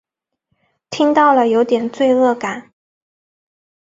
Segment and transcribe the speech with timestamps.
[0.89, 2.71] 听到了有点罪恶感